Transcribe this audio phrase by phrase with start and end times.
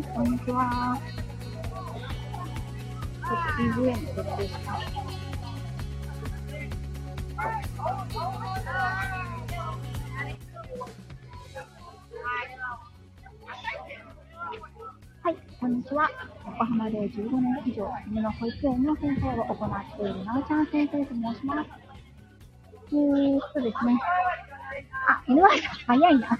[0.00, 0.98] はい、こんにちは。
[3.20, 4.86] ちょっと BGM 設定します。
[15.22, 16.10] はい、こんにちは。
[16.46, 21.70] 横浜で15年以上、犬の保育園の先生を行っているなおちゃん先生と申します。
[22.92, 24.00] えーっとですね。
[25.08, 26.38] あ、犬ワさん早いな。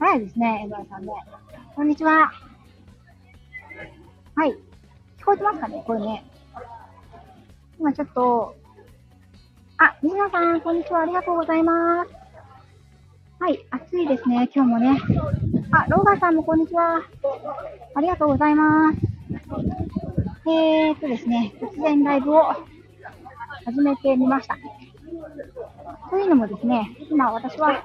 [0.00, 1.12] 早いですね、犬ワさんね。
[1.80, 2.30] こんにちは。
[4.34, 4.50] はい。
[5.18, 5.82] 聞こえてますかね？
[5.86, 6.30] これね。
[7.78, 8.54] 今ちょっと、
[9.78, 11.00] あ、西野さん、こんにちは。
[11.00, 12.10] ありがとうございます。
[13.38, 15.00] はい、暑いですね、今日もね。
[15.70, 17.00] あ、ローガンさんもこんにちは。
[17.94, 18.98] ありがとうございます。
[20.50, 22.42] えーっとですね、突然ライブを
[23.64, 24.58] 始めてみました。
[26.10, 27.82] というのもですね、今私は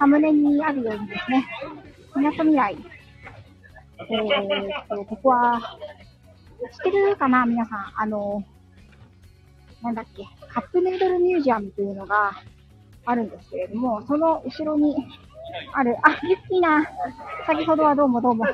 [0.00, 1.46] サムネにあるようにですね、
[2.16, 2.76] みなとみらい、
[3.98, 5.78] えーっと、ここは、
[6.84, 7.92] 知ってるかな皆さん。
[7.96, 8.42] あの、
[9.82, 12.32] なんだっけ、カップヌードルミュージアムというのが、
[13.06, 14.96] あるんですけれども、その後ろに
[15.72, 16.86] ある、あ、ユッキーな、
[17.46, 18.44] 先ほどはどうもどうも。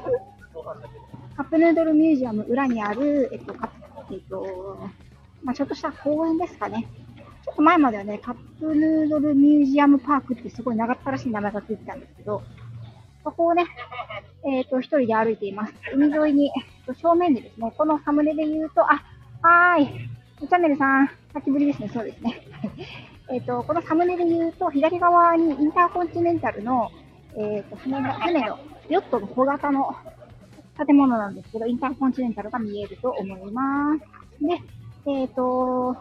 [1.37, 3.71] カップヌードルミュージアム裏にある、えっと、カ
[4.11, 4.79] えっと、
[5.43, 6.89] まあ、ちょっとした公園ですかね。
[7.45, 12.43] ちょっと前まではね、カップヌードルミュージアムパークってすごい長ったらしい名前がついてたんですけど、
[13.23, 13.67] そこをね、
[14.45, 15.75] えっ、と、一人で歩いています。
[15.93, 16.51] 海沿いに、
[17.01, 19.03] 正面にですね、このサムネで言うと、あ、
[19.43, 20.09] はーい。
[20.41, 22.41] チャンネルさん、先ぶりですね、そうですね。
[23.31, 26.91] えっ、と、このサムネで言うと、左側にインターコンチネンタルの、
[27.37, 29.95] えっ、ー、と、船の、船の、ヨットの小型の
[30.87, 34.01] 建物なんですけど、インターコンチネンタルが見えると思います。
[34.45, 34.55] で、
[35.07, 35.97] えっ、ー、と、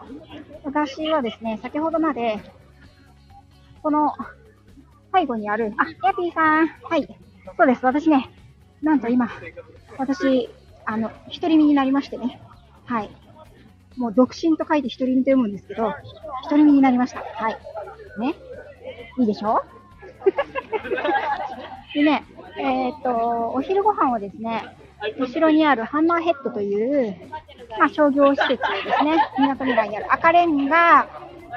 [0.64, 2.40] 私はですね、先ほどまで、
[3.82, 4.12] この、
[5.14, 7.08] 背後にある、あ、ヤピーさん、はい、
[7.56, 8.30] そうです、私ね、
[8.82, 9.28] なんと今、
[9.98, 10.48] 私、
[10.86, 12.40] あの、独り身になりましてね、
[12.86, 13.10] はい、
[13.96, 15.92] もう独身と書いて独り身と読むんですけど、
[16.44, 17.20] 独り身になりました。
[17.20, 17.58] はい。
[18.18, 18.34] ね。
[19.18, 19.62] いいでしょ？
[21.94, 22.24] でね、
[22.58, 24.76] えっ、と、お昼ご飯をですね、
[25.18, 27.16] 後ろにあるハンマーヘッドという、
[27.78, 28.58] まあ、商業施設で
[28.98, 29.16] すね。
[29.38, 31.08] 港未来にある赤レンガ、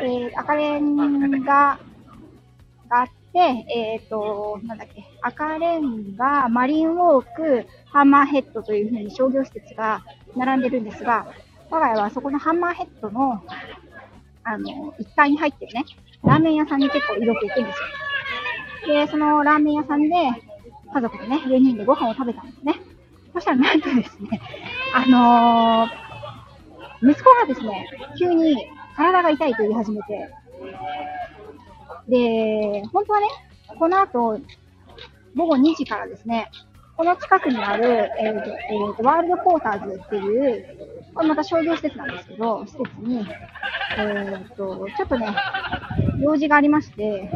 [0.01, 1.77] えー、赤レンガ
[2.89, 10.03] があって、えっ、と、なんだっけ、赤レンガ、マリンウォーク、ハンマーヘッドというふうに商業施設が
[10.35, 11.25] 並んでるんですが、
[11.69, 13.41] 我が家はそこのハンマーヘッドの、
[14.44, 15.85] あの、1階に入ってるね、
[16.23, 19.06] ラーメン屋さんに結構よく行くんですよ。
[19.06, 20.16] で、そのラーメン屋さんで、
[20.94, 22.75] 家族でね、4人でご飯を食べたんですね。
[23.33, 24.41] そしたらなんとですね、
[24.94, 27.88] あのー、息子がですね、
[28.19, 30.29] 急に体が痛いと言い始めて、
[32.09, 33.28] で、本当はね、
[33.79, 34.39] この後、
[35.35, 36.49] 午後2時からですね、
[36.95, 43.27] この近くにある、えーえー、ワールドポーターズっていう、これまた商業施設なんですけど、施設に、
[43.97, 45.35] えー、と、ちょっとね、
[46.19, 47.31] 用事がありまして、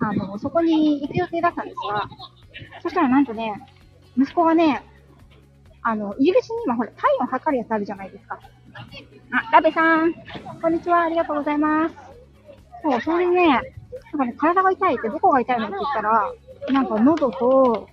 [0.00, 2.08] あの、そこに行く予定だったんですが、
[2.82, 3.54] そしたらなんとね、
[4.18, 4.82] 息子がね、
[5.82, 8.38] あの、入り口に今ほら、体温測るやつあるじゃないですか。
[9.32, 10.12] あ、ラベさん、
[10.60, 11.94] こんにちは、ありがとうございます。
[12.82, 13.60] そう、それでね、なん
[14.18, 16.32] かね、体が痛いって、どこが痛いのって言ったら、
[16.70, 17.88] なんか喉と、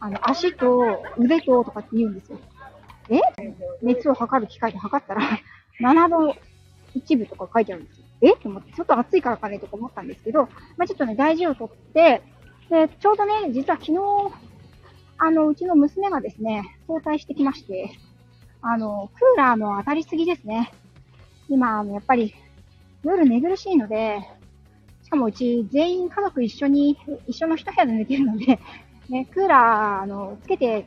[0.00, 2.38] あの、足と腕ととかって言うんですよ。
[3.08, 3.20] え？
[3.82, 5.22] 熱を測る機械で測ったら、
[5.80, 6.36] 7度
[6.94, 8.04] 1分とか書いてあるんですよ。
[8.22, 8.32] え？
[8.42, 12.22] と思って、ちょっと暑いからかねとか思ったんですけど、まあ、ちょっとね、大事をとって、
[12.70, 13.98] で、ちょうどね、実は昨日、
[15.18, 17.90] あの、うちの娘がですね、早退してきまして、
[18.60, 20.72] あの、クーラーの当たりすぎですね。
[21.48, 22.34] 今、あの、やっぱり、
[23.04, 24.20] 夜寝苦しいので、
[25.12, 28.58] かもうち全員家族一緒に、一緒の一部屋で寝てるので、
[29.08, 30.86] ね、クーラー、あの、つけて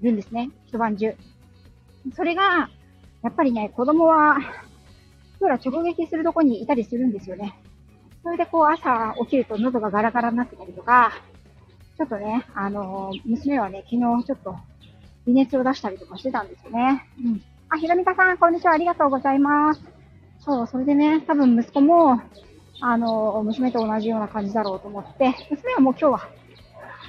[0.00, 0.50] るんですね。
[0.66, 1.14] 一晩中。
[2.14, 2.70] それが、
[3.22, 4.36] やっぱりね、子供は、
[5.38, 7.58] クーラー直撃するとこにいたりするんですよね。
[8.22, 11.12] それでこう朝起きると喉がガラガラになってたりとか、
[11.96, 14.56] ちょっとね、あの娘はね、昨日ちょっと
[15.26, 17.06] 微熱を出したりとかしてたんですよね。
[17.24, 17.42] うん。
[17.70, 18.74] あ、ひろみかさん、こんにちは。
[18.74, 19.82] ありがとうございます。
[20.40, 22.20] そう、それでね、多分息子も、
[22.80, 26.28] あの娘と同じような感じだろうと思って、娘はもう今日は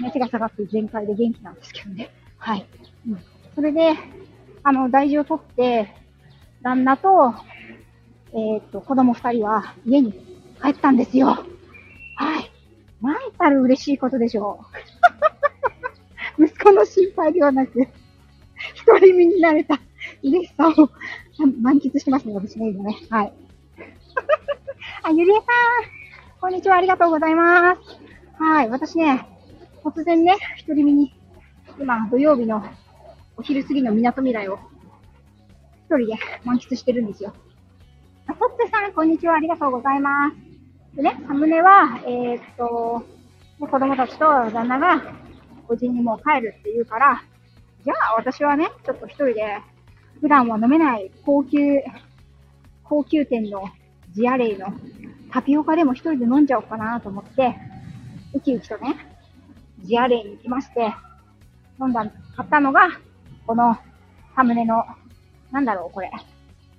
[0.02, 2.10] 熱が下がって全開で元気なんですけどね。
[2.38, 2.66] はい。
[3.08, 3.20] うん。
[3.56, 3.96] それで、
[4.64, 5.94] あの、大事を取って、
[6.62, 7.34] 旦那と、
[8.34, 10.14] えっ、と、子供二人は家に
[10.62, 11.28] 帰ったんですよ。
[12.16, 12.52] はい。
[13.02, 14.66] なんたる嬉しいことでしょ
[16.38, 16.44] う。
[16.46, 17.88] 息子の心配ではなく、
[18.74, 19.80] 一人身になれた
[20.24, 20.74] 嬉しさを
[21.62, 22.98] 満喫してますね、私ね、今ね。
[23.10, 23.34] はい。
[25.10, 25.44] あ、ゆりえさん、
[26.40, 27.82] こんにちは、ありがとうございます。
[28.38, 29.28] はい、私ね、
[29.84, 31.16] 突然ね、独り身に
[31.80, 32.64] 今、土曜日の
[33.36, 34.60] お昼過ぎの港未来を
[35.90, 36.14] 一人で
[36.46, 37.34] 満喫してるんですよ。
[38.28, 39.34] あ、トッツさん、こんにちは。
[39.34, 40.96] ありがとうございます。
[40.96, 43.04] でね、サムネは、えー、っと、
[43.60, 45.02] 子供たちと旦那が、
[45.68, 47.24] おじにもう帰るって言うから、
[47.84, 49.58] じゃあ私はね、ちょっと一人で、
[50.22, 51.80] 普段は飲めない高級、
[52.84, 53.64] 高級店の
[54.14, 54.68] ジアレイの
[55.32, 57.56] タピオカでも一人で飲んじゃおうかなと思って、
[58.34, 58.96] ウキウキとね、
[59.84, 60.94] ジアレイに行きまして、
[61.80, 62.90] 飲んだ、買ったのが、
[63.46, 63.78] この
[64.36, 64.84] サムネの、
[65.52, 66.12] なんだろう、これ。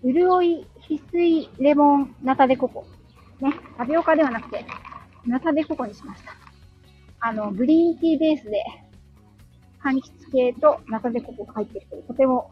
[0.03, 2.87] 潤い翡翠レモンナタデココ。
[3.41, 4.65] ね、タピオカではなくて、
[5.27, 6.33] ナタデココにしました。
[7.21, 8.63] あの、グリーンティーベースで、
[9.83, 12.51] 柑橘系とナタデココが入ってるという、とても、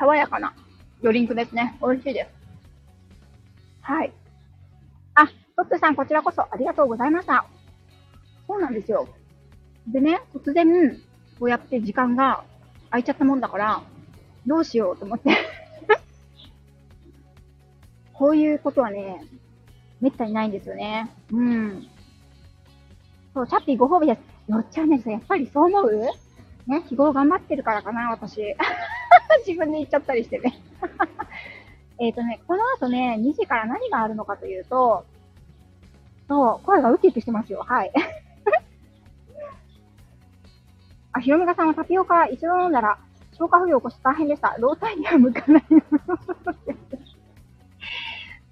[0.00, 0.54] 爽やかな
[1.02, 1.76] ドリンクですね。
[1.82, 2.30] 美味しいです。
[3.82, 4.12] はい。
[5.14, 5.26] あ、
[5.56, 7.44] トップさん、こちらこそありがとうございました。
[8.46, 9.06] そうなんですよ。
[9.86, 10.66] でね、突然、
[11.38, 12.44] こうやって時間が
[12.90, 13.82] 空いちゃったもんだから、
[14.46, 15.36] どうしようと思って
[18.14, 19.22] こういうことはね、
[20.00, 21.10] めったにないんですよね。
[21.30, 21.86] うん。
[23.34, 24.20] そう、チャッピーご褒美です。
[24.50, 26.08] よっちゃんね、やっぱりそう思う？
[26.66, 28.40] ね、日頃頑張ってるからかな、私。
[29.46, 30.60] 自分で言っちゃったりしてね。
[31.98, 35.04] えっとね、この後ね、2時から何があるのかというと、
[36.28, 37.64] そう、声がウキウキしてますよ。
[37.66, 37.92] はい。
[41.12, 42.98] あ、ひろみがさんはタピオカ一度飲んだら
[43.32, 44.56] 消化不良を起こして大変でした。
[44.58, 45.64] 老体には向かない。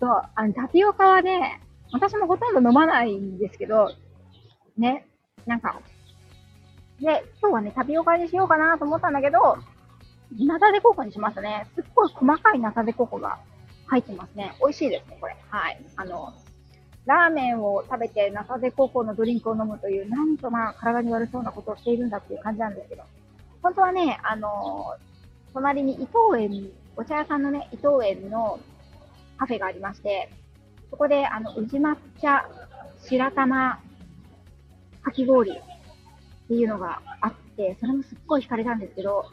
[0.00, 1.60] そう、あの、タピオカはね、
[1.92, 3.90] 私もほとんど飲まないんですけど、
[4.76, 5.06] ね、
[5.46, 5.80] なんか、
[7.00, 9.58] で、今日はね、タピオカにしようかなと思ったんだけど、
[10.36, 11.66] ナタデココにしましたね。
[11.74, 13.38] すっごい細かいナタデココが
[13.86, 14.54] 入ってますね。
[14.60, 15.36] 美味しいですね、これ。
[15.48, 15.80] はい。
[15.96, 16.34] あの、
[17.06, 23.02] ラーメンを食べてナタデココのドリンクを飲むという、なんとまあ体に悪そうなことをしているんだっていう感じなんですけど。
[23.62, 24.94] 本当はね、あの、
[25.54, 28.60] 隣に伊藤園、お茶屋さんのね、伊藤園の
[29.38, 30.30] カフェがありまして、
[30.90, 32.46] そこで、あの、宇治抹茶
[33.00, 33.80] 白玉
[35.02, 35.54] かき氷っ
[36.48, 39.24] ていうのがあって、それもすっごい惹かれたんですけど、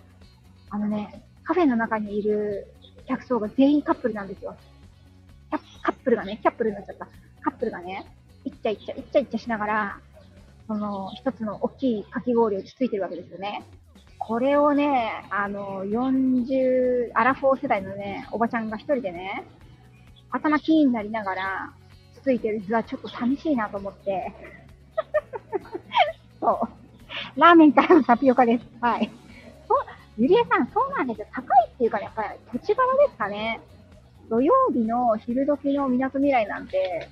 [0.70, 2.68] あのね、カフェの中にいる
[3.08, 4.56] 客層が全員カップルなんですよ。
[5.84, 7.08] カップルがね、キャップルになっちゃった。
[7.42, 8.06] カップルがね、
[8.44, 10.00] いっちゃいっちゃ、いっちゃいっちゃしながら、
[10.68, 13.64] その、一つの大きいかき氷をつついてるわけですよね。
[14.18, 19.46] これをね、あの、40、アラフォー世代のね、おばちゃんが一人でね、
[20.32, 21.74] 頭キーになりながら、
[22.16, 24.34] つついてる図はちょっと寂しいなと思って。
[26.42, 26.68] そ
[27.38, 27.40] う。
[27.40, 28.66] ラーメンからのタピオカです。
[28.82, 29.12] はい。
[30.18, 31.28] ゆりえさん、そうなんですよ。
[31.34, 32.30] 高いっていうかね、やっぱり
[32.60, 33.60] 土地柄ですかね。
[34.30, 37.10] 土曜日の昼時の港未来なんて、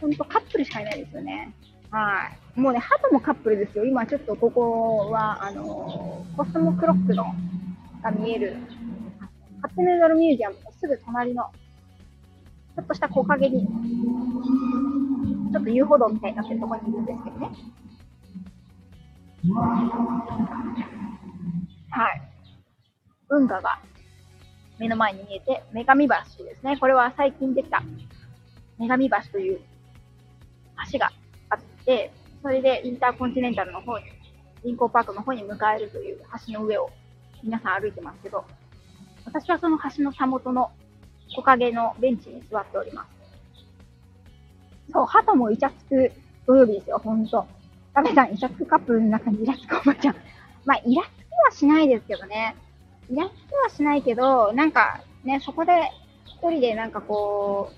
[0.00, 1.52] ほんとカップルしかいないですよね。
[1.90, 2.60] はい。
[2.60, 3.84] もうね、鳩もカップルですよ。
[3.84, 7.24] 今ちょっとここは、あのー、コスモクロックの
[8.02, 8.56] が見える、
[9.60, 11.44] カップヌードルミュージアムのすぐ隣の、
[12.76, 17.50] ちょっとした木陰に、ちょっと遊歩道みたいになってるところにいるんですけどね。
[21.90, 22.33] はい。
[23.28, 23.80] 運河が
[24.78, 26.76] 目の前に見えて、女神橋ですね。
[26.78, 27.82] これは最近できた
[28.78, 29.60] 女神橋という
[30.92, 31.10] 橋が
[31.50, 32.10] あって、
[32.42, 34.04] それでインターコンチネンタルの方に、
[34.62, 36.90] 銀行パークの方に迎えるという橋の上を
[37.42, 38.44] 皆さん歩いてますけど、
[39.24, 40.70] 私はその橋のたもとの
[41.28, 43.14] 木陰のベンチに座っております。
[44.92, 46.12] そう、鳩もイチャつく
[46.46, 47.46] 土曜日ですよ、ほんと。
[47.94, 50.16] ダメだ、イチャつくカップの中にイラつくおばちゃん。
[50.64, 52.56] まあ、イラつきはしないですけどね。
[53.10, 55.90] イラつきはしないけど、なんかね、そこで
[56.26, 57.74] 一人でなんかこう、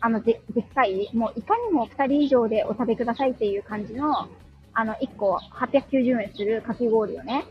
[0.00, 4.28] あので、でっかい、もういかにも二人以上でお食べくださいっていう感じの、
[4.74, 7.44] あの、一個890円するかき氷をね、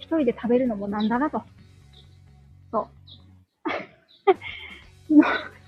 [0.00, 1.42] 一人で食べるのもなんだなと。
[2.70, 2.86] そう。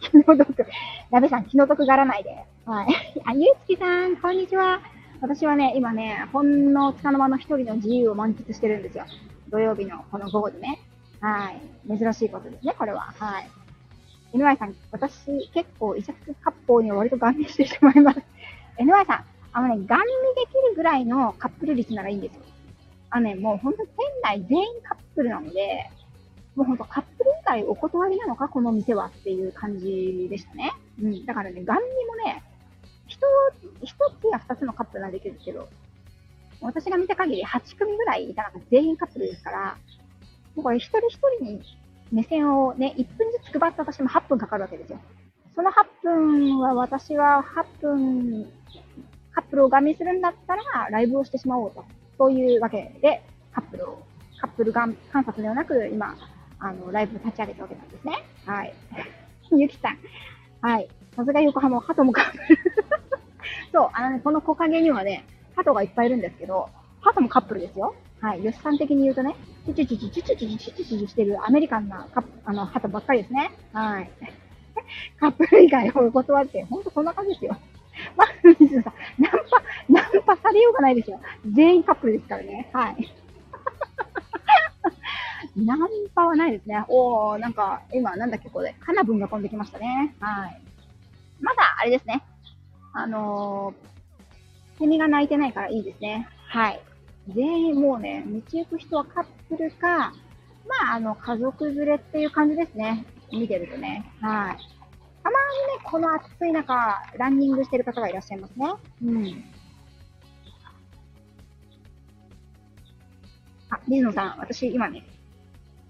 [0.00, 0.66] 気の、毒。
[1.10, 2.44] ラベさん、気の毒がらないで。
[2.64, 2.86] はい。
[3.24, 4.80] あ、ゆうつきさん、こんにちは。
[5.20, 9.04] 私はね、今ね、ほんのつかの間の一人の自由を満喫してるんですよ。
[9.50, 10.78] 土曜日のこの午後でね。
[11.20, 11.98] はい。
[11.98, 13.12] 珍しいことですね、これは。
[13.18, 13.50] はい。
[14.34, 18.20] NY さん、私結構異着割烹には割とガン見してしまいます。
[18.78, 20.04] NY さん、あのね、ガン見
[20.36, 22.42] できるぐらいのカップル率ならいいんですよ。
[23.10, 23.90] あのね、もうほんと店
[24.22, 25.90] 内全員カップルなので、
[26.54, 30.72] もうほんとカップル以外お断りなのか、この店はっていう感じでしたね。
[31.02, 31.24] うん。
[31.24, 32.42] だからね、ガン見もね、
[33.06, 33.18] 一、
[33.82, 35.68] 一つや二つのカップルならできるんですけど、
[36.60, 39.76] 私が見た限り8組ぐらいいたら全員カップルですから、
[40.54, 41.62] もうこれ一人一人に
[42.10, 44.98] 目線をね、1分ずつ配ったとしても8分かかるわけですよ。
[45.54, 47.44] その8分は私は
[47.80, 48.52] 8分、
[49.32, 51.84] カップルをガン見するんだったら、ライブをしてしまおうと。
[52.16, 53.22] そういうわけで、
[53.52, 54.02] カップルを、
[54.40, 56.16] カップルガン観察ではなく、今、
[56.58, 58.24] あの、ライブを立ち上げたわけなんですね。
[58.46, 58.74] はい。
[59.50, 59.98] ゆきさん。
[60.60, 60.88] はい。
[61.14, 62.58] さすが横浜、鳩もカップル。
[63.72, 65.24] そう、あのね、この木陰にはね、
[65.58, 66.68] 鳩がいっぱいいるんですけど、
[67.00, 67.94] 鳩もカップルですよ。
[68.20, 68.42] はい。
[68.42, 69.34] 吉さん的に言うとね、
[69.66, 73.50] チュチュチュチュチュチュチュチュチュチュチしてるアメリカンなカップ、あの、鳩ばっかりですね。
[73.72, 74.10] はい。
[75.18, 77.56] カップル以外を断って、ほんとそんな感じですよ。
[78.16, 78.28] まあ、
[78.60, 79.38] 水野さん、ナンパ、
[79.88, 81.20] ナンパされようがないですよ。
[81.52, 82.70] 全員カップルですからね。
[82.72, 83.12] はい。
[85.56, 85.78] ナン
[86.14, 86.84] パはないですね。
[86.86, 90.14] おー、なんか、今、なんだっけ、これ、カナブンが飛んできましたね。
[90.20, 90.62] はい。
[91.40, 92.22] まだ、あれですね。
[92.92, 93.97] あのー、
[94.78, 96.28] セミが鳴いてないからいいですね。
[96.46, 96.80] はい。
[97.34, 100.12] 全員もうね、道行く人はカップルか、
[100.68, 103.04] まあ、あの、家族連れっていう感じですね。
[103.32, 104.10] 見てるとね。
[104.20, 104.56] はい。
[105.22, 106.74] たまにね、この暑い中、
[107.18, 108.66] ランニングしてる方がいらっしゃいますね。
[109.04, 109.44] うん。
[113.70, 115.04] あ、水野さん、私今ね、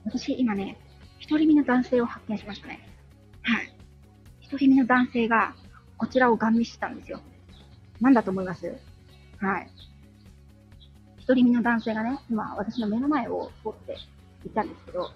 [0.04, 0.76] 私今ね、
[1.18, 2.88] 一人身の男性を発見しましたね。
[3.42, 3.72] はい。
[4.40, 5.54] 一人身の男性が、
[5.96, 7.20] こちらをガン見してたんですよ。
[8.00, 8.66] なんだと思います？
[9.40, 9.70] はい。
[11.18, 13.96] 一人身の男性がね、今、私の目の前を通って
[14.44, 15.10] 行ったんですけど、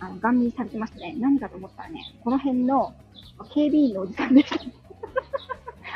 [0.00, 1.14] あの、ガン見されてましたね。
[1.18, 2.94] 何かと思ったらね、この辺の
[3.54, 4.56] 警備員のおじさんでした。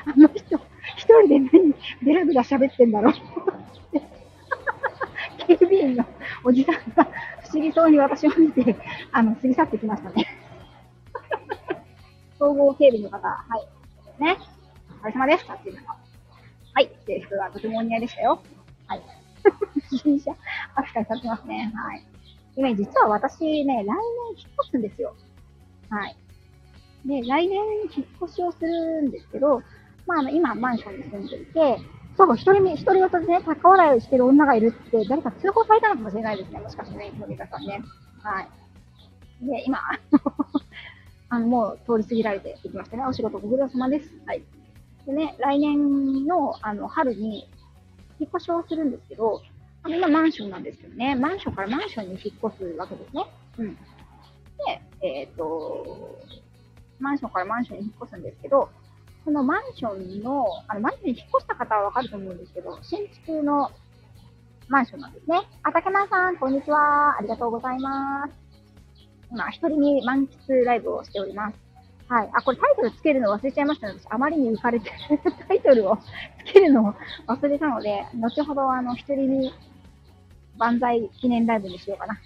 [0.07, 0.57] あの人、
[0.97, 3.14] 一人で何、ベラベラ喋ってんだろう。
[5.47, 6.05] 警備員の
[6.45, 7.05] おじさんが
[7.43, 8.76] 不思議そうに私を見て、
[9.12, 10.26] あの、過ぎ去ってきましたね。
[12.38, 13.45] 総合警備の方、は
[14.19, 14.23] い。
[14.23, 14.37] ね。
[15.05, 15.45] お疲れ様です。
[15.52, 16.02] っていうの
[16.75, 16.91] はい。
[17.07, 18.43] 制服がとてもお似合いでしたよ。
[18.87, 19.02] はい。
[19.91, 20.33] 不審者
[20.75, 21.73] 扱いされてますね。
[21.75, 22.07] はい。
[22.57, 23.95] 今、実は私ね、来年
[24.37, 25.14] 引っ越すんですよ。
[25.91, 26.17] はい。
[27.07, 27.59] で、来年
[27.95, 29.62] 引っ越しをするんですけど、
[30.07, 31.79] まあ、あの、今、マンションに住んでいて、
[32.17, 36.61] そう、一人目、一人ごとでね、高笑いをしてる女がいるって、誰か通報されたのかもしれないですね。
[36.61, 37.83] もしかしてね、のび太さんね。
[38.23, 38.49] はい。
[39.47, 39.79] で、今、
[41.31, 43.05] あの、もう通り過ぎられていきましたね。
[43.07, 44.11] お仕事ご苦労様です。
[44.26, 44.43] はい。
[45.07, 47.49] でね、来年の、あの、春に、
[48.21, 49.43] 引っ越しをするんですけど、
[49.83, 53.27] あ今マンションなんですけどね、マンションからマンションに引っ越すわけですね。
[53.59, 53.75] うん。
[53.75, 53.81] で、
[55.03, 56.19] えっ、ー、と、
[57.01, 58.71] マンションからマンションに引っ越すんですけど、
[59.25, 63.73] そのマンションの、あの、マンションに引っ越した方はわかると思うんですけど、新築の
[64.69, 65.41] マンションなんですね。
[65.65, 67.17] あ、竹間さん、こんにちは。
[67.19, 68.33] ありがとうございます。
[69.33, 71.72] 今、一人に満喫ライブをしております。
[72.12, 72.31] はい。
[72.35, 73.95] あ、これタイトルつけるの忘れちゃいましたね。
[73.99, 75.97] 私、あまりに浮かれてる タイトルを
[76.45, 76.95] つけるのを
[77.26, 79.54] 忘れたので、後ほど、あの、一人に
[80.59, 82.19] 万歳記念ライブにしようかな。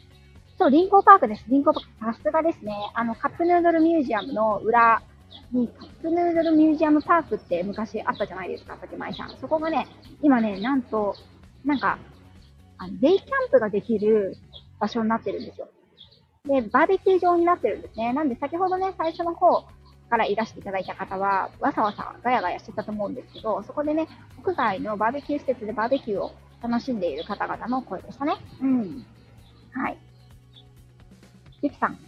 [0.59, 1.45] そう、リンコーパークです。
[1.47, 2.15] リンコーパーク。
[2.19, 2.75] さすがですね。
[2.95, 5.01] あの、カップヌードルミュージアムの裏
[5.53, 9.31] に、カップヌードルミュージアムパークって昔あったじゃないですか、竹前さん。
[9.37, 9.87] そこがね、
[10.21, 11.15] 今ね、なんと、
[11.65, 11.97] なんか、
[12.79, 14.37] あのデイキャンプができる
[14.81, 15.69] 場所になってるんですよ。
[16.47, 18.13] で、バーベキュー場になってるんですね。
[18.13, 19.65] なんで先ほどね、最初の方
[20.09, 24.07] からいらしていただいた方は、わさわさガヤガヤしてたと思うんですけど、そこでね、
[24.39, 26.33] 屋外のバーベキュー施設でバーベキューを
[26.63, 28.37] 楽しんでいる方々の声でしたね。
[28.61, 29.07] うん。
[29.73, 29.99] はい。
[31.63, 31.99] ゆきさん、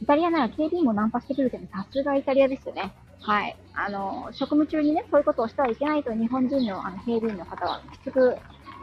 [0.00, 2.92] イタリアなら警備員もナンパしてくるけど、さすがイタリアですよね。
[3.20, 3.56] はい。
[3.74, 8.36] あの、職務中にね、そういうことをしてはいけないと日本人のあの警備員の方はきつく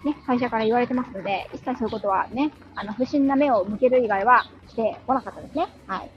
[0.04, 5.68] ね、会社から言われてますので、一切そういうことはね、あの、不審な目を向ける以外はしてこなかったですね。
[5.88, 6.12] はい。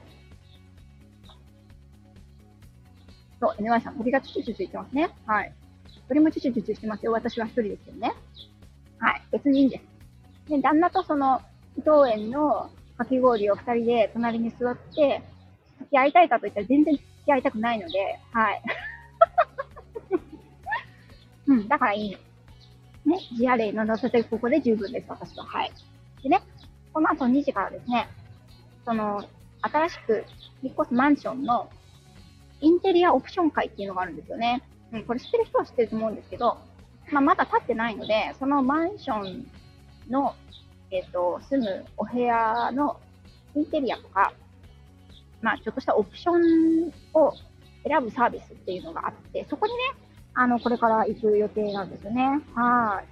[3.43, 5.09] そう、NY さん、鳥がチュチュチュチュ言ってますね。
[5.25, 5.53] はい。
[6.07, 7.11] 鳥もチュチュチュチュしてますよ。
[7.11, 8.13] 私は一人ですけどね。
[8.99, 9.21] はい。
[9.31, 9.81] 別にいいんで
[10.47, 10.49] す。
[10.49, 11.41] で、旦那とその、
[11.77, 15.21] 伊藤園のかき氷を二人で隣に座って、
[15.79, 18.61] 付き合いたいかといったら全然付き合いたくないので、はい。
[21.47, 22.17] うん、だからいい。
[23.05, 25.43] ね、ジアレイの乗せてここで十分です、私は。
[25.43, 25.71] はい。
[26.21, 26.41] でね、
[26.93, 28.07] この後2時からですね、
[28.85, 29.21] その、
[29.61, 30.23] 新しく
[30.61, 31.69] 引っ越すマンションの
[32.63, 34.63] インテリアオプション会っていうのがあるんですよね。
[34.93, 36.57] うん、これ知ってる人は知ってると思うんですけど、
[37.11, 39.45] まあ、まだ経ってないので、そのマンション
[40.09, 40.33] の、
[40.89, 42.97] えっ、ー、と、住むお部屋の
[43.55, 44.33] インテリアとか、
[45.41, 47.33] まあ、ちょっとしたオプションを
[47.85, 49.79] 選ぶサービスっていうのがあって、そこにね、
[50.33, 52.41] あの、これから行く予定なんですよね。
[52.55, 53.03] は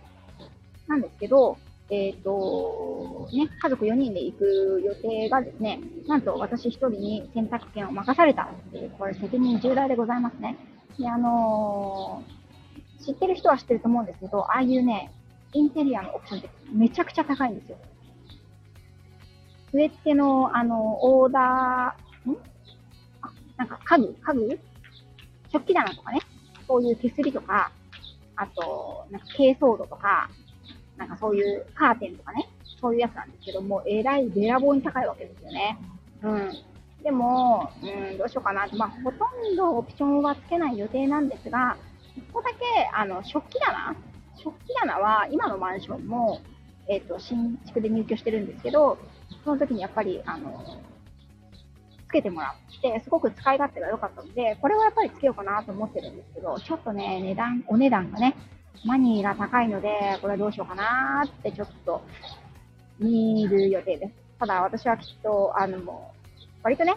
[0.87, 0.89] い。
[0.89, 1.57] なんですけど、
[1.91, 10.55] えっ、ー、と、ね、家族4人で行く予定がですね、なんと私1人に選択権を任されたっていう、これ責任重大でございますね。
[10.97, 15.11] で、あのー、知ってる人は知ってると思うんですけど、ああいうね、
[15.53, 17.77] インテリアのオプションってめちゃくちゃ高いんですよ。
[19.71, 22.37] スウェッテの、あの、オーダー、ん？
[23.21, 24.59] あ、なんか家具家具？
[25.51, 26.21] 食器棚とかね、
[26.69, 27.69] こういう手すりとか、
[28.37, 30.29] あと、なんか珪藻土とか、
[31.01, 32.47] なんかそういうカーテンとかね、
[32.79, 35.79] そういうやつなんですけども、えらいべらぼうに高いわけですよね。
[36.21, 36.51] うん。
[37.03, 38.67] でも、うん、どうしようかな。
[38.73, 41.75] まあ、ほとんどオプションはつけない予定なんですが、
[42.15, 42.57] 1個だけ、
[42.93, 43.95] あの、食器棚
[44.37, 46.39] 食器棚は今のマンションも、
[46.87, 48.99] えっ、ー、と、新築で入居してるんですけど、
[49.43, 50.79] その時にやっぱり、あの、
[52.07, 58.35] つけてもらって、すごく使い勝手が良かったので、これはやっぱりつけようかなと思ってるんですけど、ちょっとね、値段、お値段がね、
[58.85, 62.01] マニーが高いので、これはどうしようかなってちょっと
[62.99, 64.13] 見る予定です。
[64.39, 66.95] ただ私はきっと、あの、もう、割とね、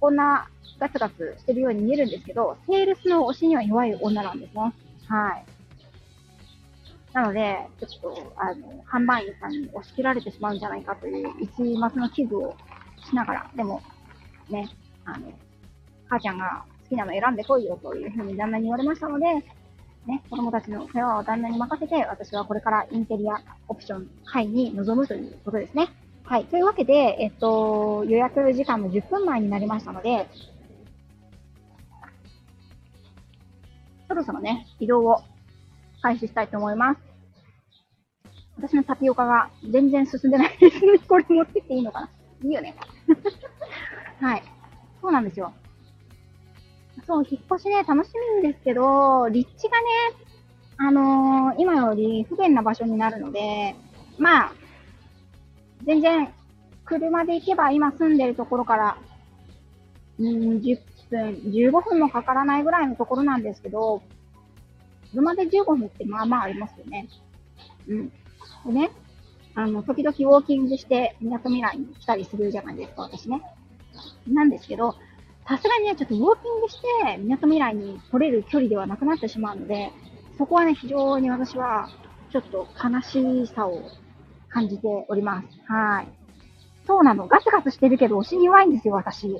[0.00, 4.60] こんなガツガツしてるように見えるんですけど、セールスの推しには弱い女なんですね。
[5.06, 5.44] はい。
[7.12, 12.56] なので、ちょっと、あの、販売員さんに押し切られてしまうんじゃないかという一末の危惧を
[13.06, 13.82] しながら、でも、
[14.48, 14.68] ね、
[15.04, 15.30] あの、
[16.08, 19.26] 母ちゃんが好きなの選んでこいよというふうに旦那に言われましたので、
[20.06, 25.88] ね、子供たちの世話を旦那に任せて、私はこれからインテリアオプション会に臨むということですね。
[26.24, 26.44] はい。
[26.46, 30.28] というわけで、えっと、予約時間の10分前になりましたので、
[34.08, 35.22] そろそろね、移動を
[36.00, 37.00] 開始したいと思います。
[38.56, 40.80] 私のタピオカが全然進んでないです。
[41.08, 42.10] これ持ってっていいのかな
[42.44, 42.74] いいよね。
[44.20, 44.42] はい。
[45.00, 45.52] そうなんですよ。
[47.06, 48.10] そう、引っ越しね、楽し
[48.42, 49.86] みんですけど、立地がね、
[50.76, 53.74] あのー、今より不便な場所になるので、
[54.18, 54.52] まあ、
[55.84, 56.32] 全然、
[56.84, 58.98] 車で行けば今住んでるところから、
[60.18, 60.78] うん、10
[61.10, 64.02] 分、15分もかからないぐらいのところなんですけど、
[65.12, 67.08] 車で15分ってまあまあありますよね。
[67.88, 68.08] うん。
[68.08, 68.90] でね、
[69.54, 73.42] あの、時々ウォーキングして、港未来に来たりするじゃないですか、私ね。
[74.26, 74.94] なんですけど、
[75.48, 79.90] さすがにね、ちょっとウォーキングして、港未来に来れる距離ではなくなってしまうので、
[80.38, 81.88] そこはね、非常に私は、
[82.30, 83.82] ちょっと悲しさを
[84.48, 85.48] 感じております。
[85.66, 86.08] はい。
[86.86, 87.26] そうなの。
[87.26, 89.28] ガツガツしてるけど、押しに弱いんですよ、私。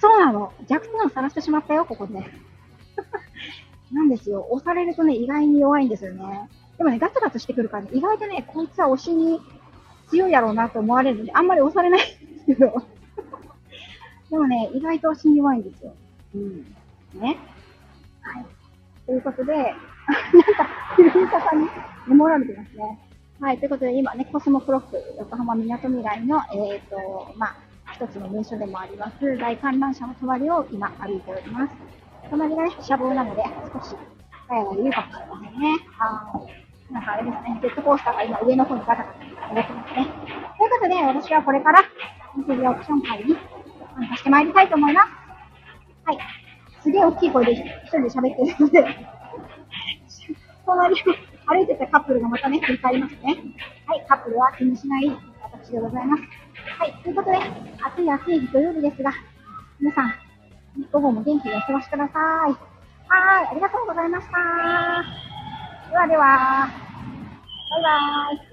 [0.00, 0.52] そうなの。
[0.68, 2.14] 弱点を晒してしまったよ、ここで。
[3.92, 4.46] なんですよ。
[4.50, 6.48] 押されるとね、意外に弱いんですよね。
[6.76, 9.40] でもね、ガツガツしてくるからね、意外とね、こいつは押しに
[10.08, 12.82] 強いやろうなと思われるんで、あんまり押されないんですけど。
[14.30, 15.94] でもね、意外と押しに弱いんですよ。
[16.34, 16.74] うん。
[17.14, 17.38] ね。
[18.20, 18.46] はい。
[19.06, 19.74] ということで、なんか、
[20.96, 21.68] ひろみささんに
[22.06, 22.98] メモられてますね。
[23.40, 23.58] はい。
[23.58, 27.56] ということで、今ね、コスモクロック、横浜みなとみらいの、えっ、ー、と、まあ、
[27.94, 31.74] 一つの名所でもあります、大観覧車の隣を今歩いております。
[32.30, 33.96] 隣がね、車道なので、少し、
[34.48, 35.68] ガヤガヤ言うかもしれませんね。
[35.96, 36.46] は
[36.90, 36.92] い。
[36.92, 40.06] なんかあれですね、ジェットコースターが今上の方にガタガタ動ってますね。
[40.58, 41.80] ということで、私はこれから、
[42.36, 43.36] インテリアオプション会に
[43.98, 45.08] 参加してまいりたいと思います。
[46.04, 46.18] はい。
[46.82, 49.18] すげえ大きい声で一人で喋ってるので
[50.64, 50.96] 隣を
[51.46, 53.36] 歩いてたカップルがまたね、振り返りますね。
[53.86, 55.10] はい、カップルは気にしない
[55.42, 56.22] 私でございます。
[56.78, 59.10] はい、ということで、暑い暑い日土曜日ですが、
[59.80, 60.14] 皆さん、
[60.92, 62.18] 午後も元気にお過ごしください。
[62.20, 65.90] はーい、ありがとうございました。
[65.90, 66.68] ではでは、
[67.70, 68.47] バイバーイ。